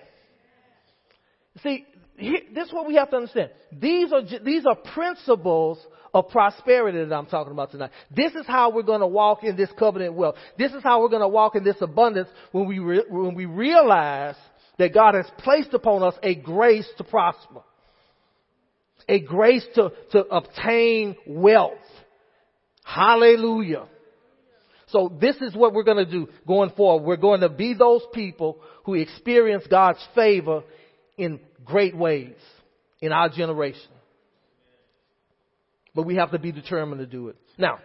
[1.63, 1.85] See,
[2.17, 3.49] this is what we have to understand.
[3.71, 5.79] These are, these are principles
[6.13, 7.91] of prosperity that I'm talking about tonight.
[8.09, 10.35] This is how we're going to walk in this covenant wealth.
[10.57, 13.45] This is how we're going to walk in this abundance when we, re- when we
[13.45, 14.35] realize
[14.77, 17.61] that God has placed upon us a grace to prosper.
[19.09, 21.73] A grace to, to obtain wealth.
[22.83, 23.87] Hallelujah.
[24.87, 27.05] So this is what we're going to do going forward.
[27.05, 30.63] We're going to be those people who experience God's favor
[31.17, 32.35] in great ways
[33.01, 33.81] in our generation.
[35.93, 37.37] But we have to be determined to do it.
[37.57, 37.79] Now,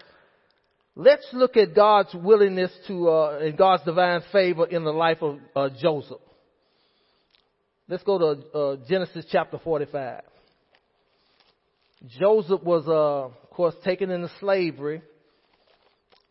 [0.96, 5.38] let's look at God's willingness to, uh, and God's divine favor in the life of
[5.54, 6.20] uh, Joseph.
[7.88, 10.22] Let's go to uh, Genesis chapter 45.
[12.18, 15.02] Joseph was, uh, of course, taken into slavery,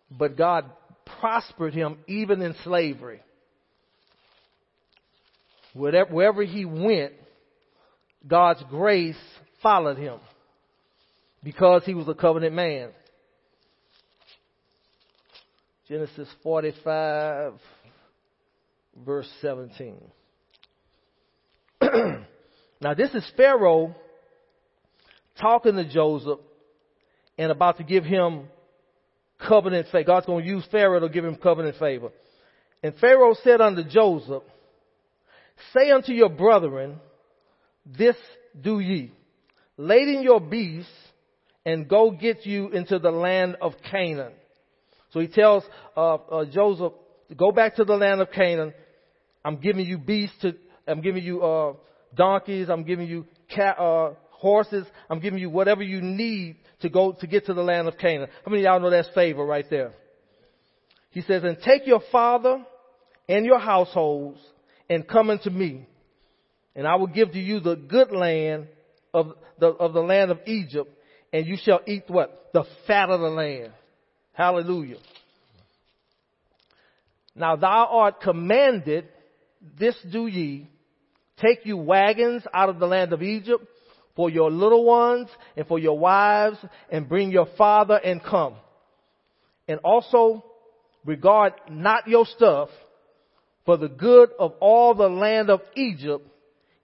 [0.10, 0.66] but God
[1.20, 3.22] prospered him even in slavery.
[5.74, 7.14] Wherever, wherever he went,
[8.28, 9.18] God's grace
[9.62, 10.20] followed him
[11.44, 12.90] because he was a covenant man.
[15.88, 17.54] Genesis 45,
[19.06, 19.98] verse 17.
[21.82, 23.96] now, this is Pharaoh
[25.40, 26.40] talking to Joseph
[27.38, 28.48] and about to give him
[29.40, 30.04] covenant favor.
[30.04, 32.10] God's going to use Pharaoh to give him covenant favor.
[32.84, 34.44] And Pharaoh said unto Joseph,
[35.74, 37.00] Say unto your brethren,
[37.86, 38.16] this
[38.60, 39.12] do ye.
[39.78, 40.92] Laden your beasts
[41.66, 44.34] and go get you into the land of Canaan.
[45.12, 45.64] So he tells
[45.96, 46.94] uh, uh, Joseph,
[47.36, 48.74] go back to the land of Canaan.
[49.44, 50.56] I'm giving you beasts to,
[50.88, 51.74] I'm giving you uh,
[52.16, 52.70] donkeys.
[52.70, 54.86] I'm giving you cat, uh, horses.
[55.10, 58.30] I'm giving you whatever you need to go to get to the land of Canaan.
[58.46, 59.94] How many of y'all know that's favor right there?
[61.12, 62.64] He says, and take your father
[63.28, 64.40] and your households
[64.90, 65.88] and come unto me
[66.80, 68.68] and I will give to you the good land
[69.14, 70.90] of the, of the land of Egypt,
[71.34, 72.52] and you shall eat what?
[72.54, 73.74] The fat of the land.
[74.32, 74.98] Hallelujah.
[77.36, 79.10] Now thou art commanded,
[79.78, 80.70] this do ye,
[81.42, 83.66] take you wagons out of the land of Egypt
[84.16, 86.58] for your little ones and for your wives,
[86.90, 88.56] and bring your father and come.
[89.68, 90.46] And also
[91.04, 92.70] regard not your stuff,
[93.70, 96.28] for the good of all the land of Egypt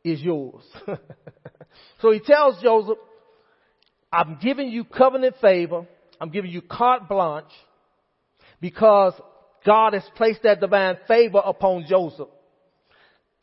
[0.03, 0.61] is yours.
[1.99, 2.99] so he tells Joseph,
[4.13, 5.87] I'm giving you covenant favor.
[6.21, 7.51] I'm giving you carte blanche
[8.61, 9.19] because
[9.65, 12.27] God has placed that divine favor upon Joseph.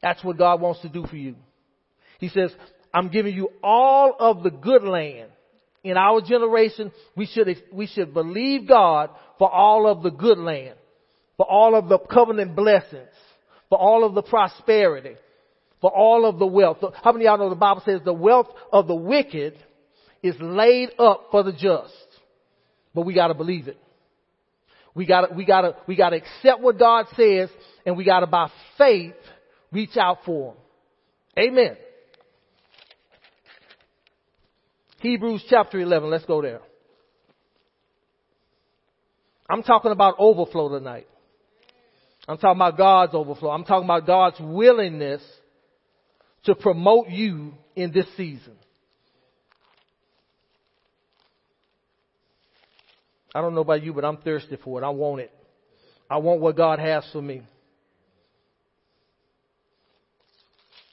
[0.00, 1.34] That's what God wants to do for you.
[2.20, 2.54] He says,
[2.94, 5.30] I'm giving you all of the good land.
[5.82, 10.76] In our generation, we should, we should believe God for all of the good land,
[11.36, 13.08] for all of the covenant blessings,
[13.72, 15.16] for all of the prosperity,
[15.80, 16.76] for all of the wealth.
[17.02, 19.54] How many of y'all know the Bible says the wealth of the wicked
[20.22, 21.94] is laid up for the just?
[22.94, 23.78] But we gotta believe it.
[24.94, 27.48] We gotta, we gotta, we gotta accept what God says
[27.86, 29.14] and we gotta by faith
[29.72, 31.48] reach out for them.
[31.48, 31.76] Amen.
[35.00, 36.10] Hebrews chapter 11.
[36.10, 36.60] Let's go there.
[39.48, 41.06] I'm talking about overflow tonight.
[42.28, 43.50] I'm talking about God's overflow.
[43.50, 45.22] I'm talking about God's willingness
[46.44, 48.54] to promote you in this season.
[53.34, 54.84] I don't know about you, but I'm thirsty for it.
[54.84, 55.32] I want it.
[56.08, 57.42] I want what God has for me.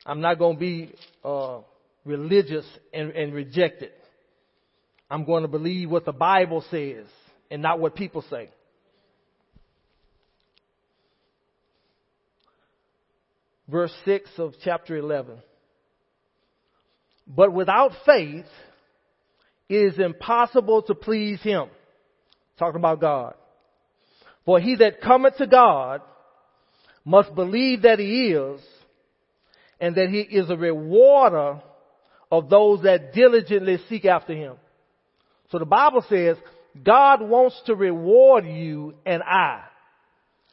[0.06, 1.60] I'm not going to be uh,
[2.06, 3.94] religious and, and reject it.
[5.12, 7.06] I'm going to believe what the Bible says
[7.52, 8.50] and not what people say.
[13.70, 15.38] Verse 6 of chapter 11.
[17.28, 18.46] But without faith,
[19.68, 21.68] it is impossible to please him.
[22.58, 23.36] Talking about God.
[24.46, 26.02] For he that cometh to God
[27.06, 28.62] must believe that he is,
[29.80, 31.62] and that he is a rewarder
[32.32, 34.56] of those that diligently seek after him.
[35.52, 36.38] So the Bible says
[36.84, 39.64] God wants to reward you and I.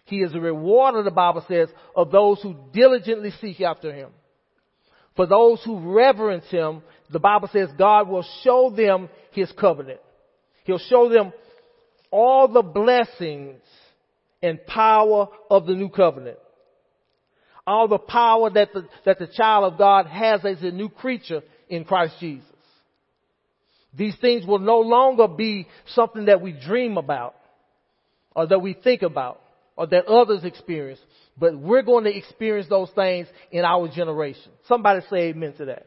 [0.06, 4.10] He is a rewarder, the Bible says, of those who diligently seek after him.
[5.16, 10.00] For those who reverence him, the Bible says God will show them his covenant.
[10.64, 11.32] He'll show them
[12.10, 13.60] all the blessings
[14.42, 16.38] and power of the new covenant.
[17.66, 21.42] All the power that the, that the child of God has as a new creature
[21.68, 22.46] in Christ Jesus.
[23.92, 27.34] These things will no longer be something that we dream about
[28.36, 29.40] or that we think about.
[29.76, 31.00] Or that others experience,
[31.38, 34.50] but we're going to experience those things in our generation.
[34.66, 35.86] Somebody say amen to that.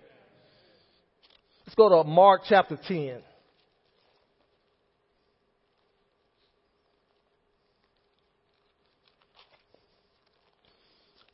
[1.66, 3.22] Let's go to Mark chapter 10.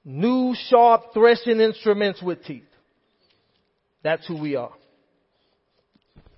[0.07, 2.63] New sharp threshing instruments with teeth.
[4.03, 4.71] That's who we are.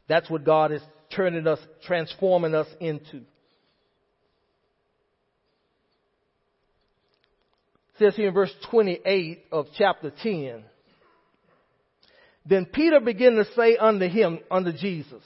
[0.07, 0.81] That's what God is
[1.13, 3.23] turning us, transforming us into.
[7.99, 10.63] Says here in verse 28 of chapter 10.
[12.45, 15.21] Then Peter began to say unto him, unto Jesus,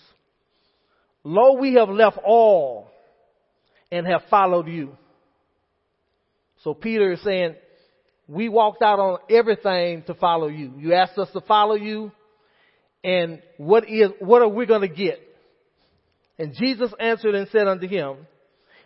[1.23, 2.89] Lo, we have left all
[3.91, 4.97] and have followed you.
[6.63, 7.55] So Peter is saying,
[8.27, 10.73] we walked out on everything to follow you.
[10.77, 12.11] You asked us to follow you,
[13.03, 15.19] and what is, what are we going to get?
[16.39, 18.17] And Jesus answered and said unto him,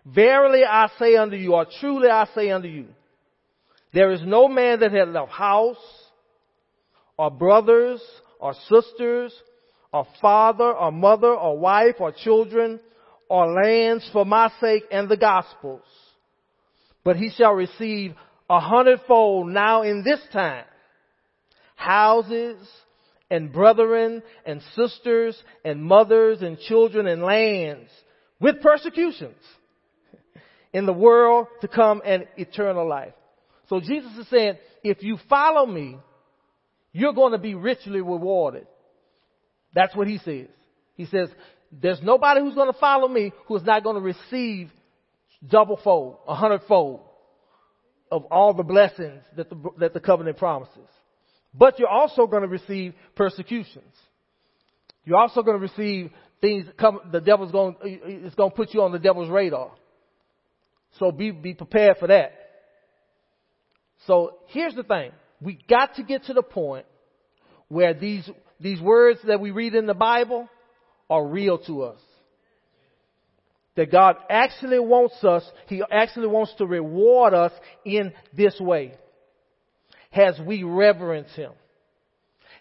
[0.06, 2.88] Verily I say unto you, or truly I say unto you,
[3.96, 5.78] there is no man that has left house,
[7.18, 8.02] or brothers,
[8.40, 9.34] or sisters,
[9.94, 12.82] or father, or mother, or wife, or children,
[13.30, 15.82] or lands for my sake and the gospel's.
[17.06, 18.14] But he shall receive
[18.50, 20.66] a hundredfold now in this time.
[21.76, 22.58] Houses,
[23.30, 27.90] and brethren and sisters and mothers and children and lands
[28.40, 29.42] with persecutions
[30.74, 33.14] in the world to come and eternal life.
[33.70, 35.98] So Jesus is saying, if you follow me,
[36.92, 38.68] you're going to be richly rewarded.
[39.74, 40.48] That's what he says.
[40.96, 41.30] He says,
[41.72, 44.70] there's nobody who's going to follow me who is not going to receive
[45.48, 47.02] double fold, a hundredfold
[48.12, 50.88] of all the blessings that the, that the covenant promises.
[51.54, 53.94] But you're also going to receive persecutions.
[55.04, 56.12] You're also going to receive
[56.42, 59.72] things come, the devil's going, it's going to put you on the devil's radar.
[61.00, 62.45] So be, be prepared for that.
[64.08, 65.12] So here's the thing.
[65.42, 66.86] We got to get to the point
[67.68, 68.30] where these,
[68.60, 70.48] these words that we read in the Bible
[71.10, 72.00] are real to us.
[73.76, 77.52] That God actually wants us, He actually wants to reward us
[77.84, 78.94] in this way
[80.14, 81.52] as we reverence Him,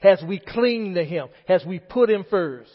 [0.02, 2.70] as we cling to Him, as we put Him first.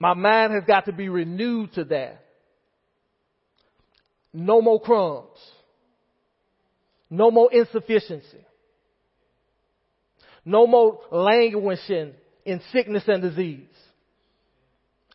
[0.00, 2.24] My mind has got to be renewed to that.
[4.34, 5.38] No more crumbs.
[7.12, 8.42] No more insufficiency.
[10.46, 12.14] No more languishing
[12.46, 13.68] in sickness and disease.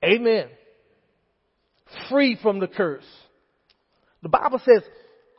[0.06, 0.48] Amen.
[2.08, 3.08] Free from the curse.
[4.22, 4.84] The Bible says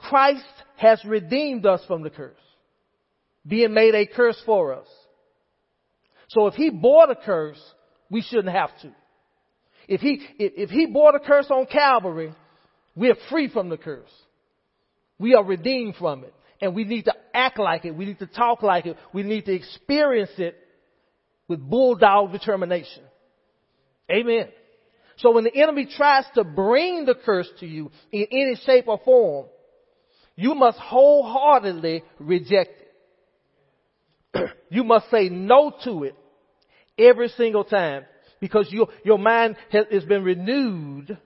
[0.01, 0.43] Christ
[0.79, 2.35] has redeemed us from the curse
[3.47, 4.89] being made a curse for us.
[6.31, 7.61] So if he bore the curse,
[8.11, 8.91] we shouldn't have to.
[9.87, 12.35] If he, if, he bore the curse on Calvary,
[12.97, 14.11] we are free from the curse.
[15.21, 16.35] We are redeemed from it.
[16.61, 17.95] And we need to act like it.
[17.95, 18.97] We need to talk like it.
[19.13, 20.57] We need to experience it
[21.47, 23.03] with bulldog determination.
[24.11, 24.49] Amen.
[25.19, 29.01] So when the enemy tries to bring the curse to you in any shape or
[29.05, 29.47] form,
[30.37, 32.71] you must wholeheartedly reject
[34.35, 34.51] it.
[34.71, 36.15] you must say no to it
[36.97, 38.05] every single time
[38.41, 41.19] because your, your mind has, has been renewed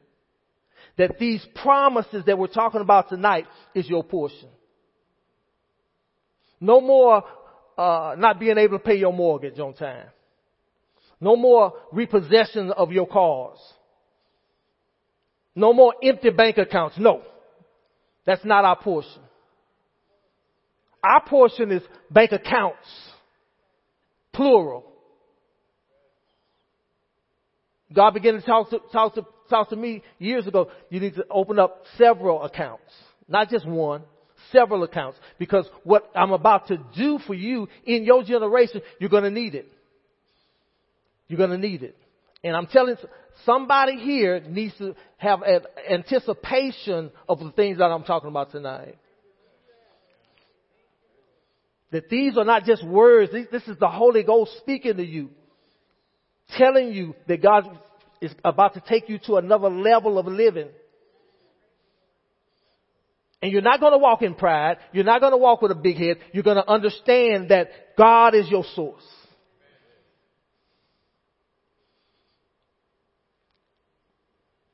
[0.97, 4.49] that these promises that we're talking about tonight is your portion.
[6.63, 7.25] No more
[7.77, 10.07] uh, not being able to pay your mortgage on time.
[11.21, 13.59] No more repossession of your cars.
[15.57, 16.97] No more empty bank accounts.
[16.99, 17.23] No.
[18.25, 19.23] That's not our portion.
[21.03, 22.87] Our portion is bank accounts.
[24.33, 24.85] Plural.
[27.93, 30.71] God began to talk to, talk to, talk to me years ago.
[30.91, 32.93] You need to open up several accounts.
[33.29, 34.03] Not just one,
[34.53, 35.19] several accounts.
[35.39, 39.67] Because what I'm about to do for you in your generation, you're gonna need it.
[41.29, 41.97] You're gonna need it.
[42.45, 42.97] And I'm telling
[43.45, 48.99] somebody here needs to have an anticipation of the things that I'm talking about tonight.
[51.93, 53.33] That these are not just words.
[53.33, 55.31] This is the Holy Ghost speaking to you.
[56.57, 57.79] Telling you that God
[58.21, 60.69] is about to take you to another level of living.
[63.43, 64.78] And you're not going to walk in pride.
[64.93, 66.18] You're not going to walk with a big head.
[66.32, 69.03] You're going to understand that God is your source.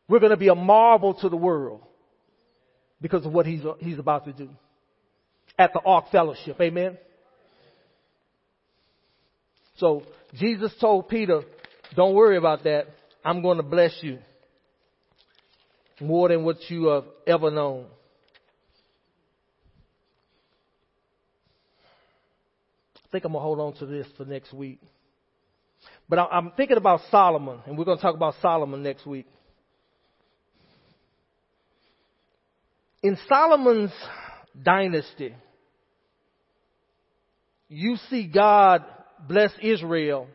[0.07, 1.83] We're going to be a marvel to the world
[3.01, 4.51] because of what he's, he's about to do
[5.59, 6.61] at the Ark Fellowship.
[6.61, 6.99] Amen.
[9.77, 10.03] So
[10.35, 11.43] Jesus told Peter,
[11.95, 12.87] don't worry about that.
[13.25, 14.19] I'm going to bless you
[16.01, 17.87] more than what you have ever known.
[23.09, 24.81] I think I'm going to hold on to this for next week.
[26.09, 29.27] But I'm thinking about Solomon, and we're going to talk about Solomon next week.
[33.03, 33.93] In Solomon's
[34.61, 35.35] dynasty,
[37.69, 38.85] you see God
[39.27, 40.27] bless Israel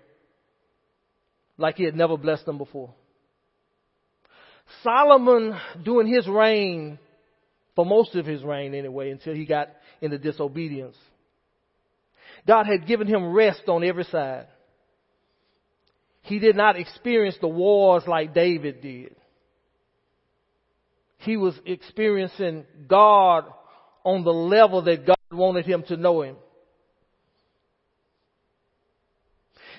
[1.58, 2.94] like he had never blessed them before.
[4.82, 6.98] Solomon, during his reign,
[7.76, 9.70] for most of his reign anyway, until he got
[10.02, 10.98] into disobedience,
[12.48, 14.48] God had given him rest on every side.
[16.22, 19.16] He did not experience the wars like David did.
[21.20, 23.46] He was experiencing God
[24.04, 26.36] on the level that God wanted him to know him.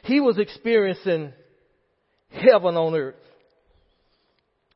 [0.05, 1.33] He was experiencing
[2.31, 3.15] heaven on earth.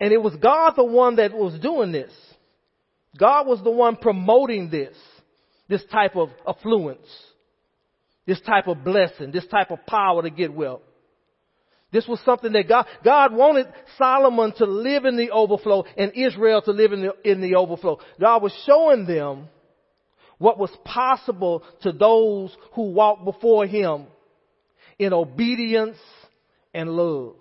[0.00, 2.12] And it was God the one that was doing this.
[3.18, 4.96] God was the one promoting this,
[5.68, 7.06] this type of affluence,
[8.28, 10.82] this type of blessing, this type of power to get wealth.
[11.90, 13.66] This was something that God, God wanted
[13.96, 17.98] Solomon to live in the overflow and Israel to live in the, in the overflow.
[18.20, 19.48] God was showing them
[20.36, 24.04] what was possible to those who walked before Him
[24.98, 25.96] in obedience
[26.74, 27.36] and love.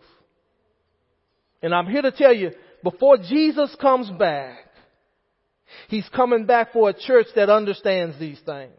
[1.61, 4.59] And I'm here to tell you, before Jesus comes back,
[5.89, 8.71] He's coming back for a church that understands these things.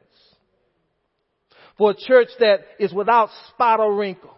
[1.79, 4.35] For a church that is without spot or wrinkle.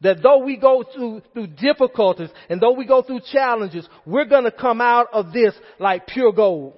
[0.00, 4.52] That though we go through, through difficulties and though we go through challenges, we're gonna
[4.52, 6.74] come out of this like pure gold.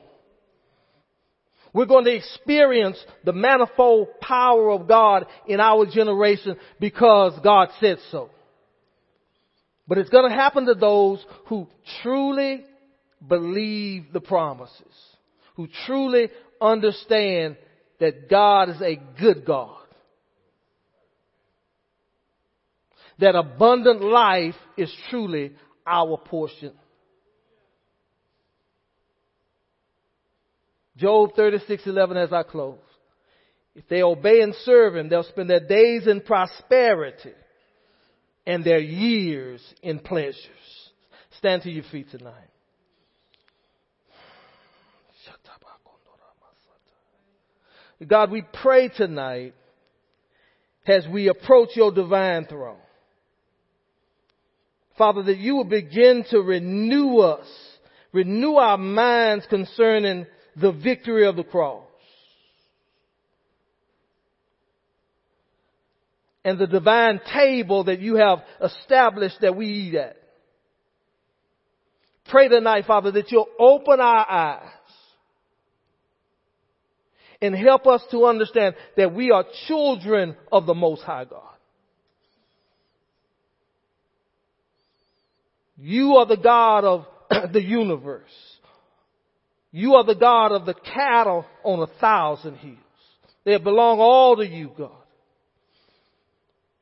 [1.73, 7.99] We're going to experience the manifold power of God in our generation because God said
[8.11, 8.31] so.
[9.87, 11.69] But it's going to happen to those who
[12.03, 12.65] truly
[13.27, 14.81] believe the promises,
[15.57, 16.31] who truly
[16.61, 17.57] understand
[18.01, 19.77] that God is a good God.
[23.19, 25.53] That abundant life is truly
[25.87, 26.73] our portion.
[30.97, 32.79] Job 36:11 as I close.
[33.75, 37.33] If they obey and serve him, they'll spend their days in prosperity
[38.47, 40.91] and their years in pleasures.
[41.39, 42.50] Stand to your feet tonight.
[48.07, 49.55] God, we pray tonight
[50.87, 52.79] as we approach your divine throne.
[54.97, 57.47] Father, that you will begin to renew us,
[58.13, 60.27] renew our minds concerning
[60.57, 61.85] the victory of the cross.
[66.43, 70.17] And the divine table that you have established that we eat at.
[72.31, 74.80] Pray tonight, Father, that you'll open our eyes
[77.43, 81.43] and help us to understand that we are children of the Most High God.
[85.77, 87.07] You are the God of
[87.53, 88.31] the universe.
[89.73, 92.77] You are the God of the cattle on a thousand hills.
[93.45, 94.91] They belong all to you, God.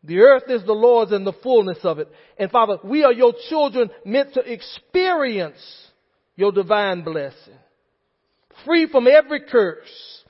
[0.03, 2.09] The earth is the Lord's and the fullness of it.
[2.39, 5.61] And Father, we are your children meant to experience
[6.35, 7.59] your divine blessing.
[8.65, 10.25] Free from every curse.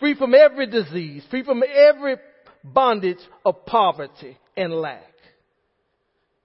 [0.00, 1.22] Free from every disease.
[1.30, 2.16] Free from every
[2.64, 5.04] bondage of poverty and lack.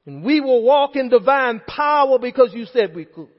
[0.06, 3.30] And we will walk in divine power because you said we could.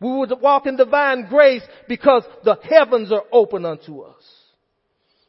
[0.00, 4.22] We will walk in divine grace because the heavens are open unto us.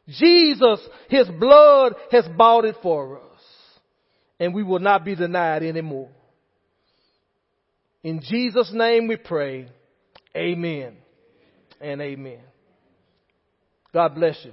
[0.08, 3.24] Jesus, His blood has bought it for us.
[4.38, 6.08] And we will not be denied anymore.
[8.02, 9.68] In Jesus' name we pray.
[10.34, 10.96] Amen
[11.80, 12.40] and amen.
[13.92, 14.52] God bless you.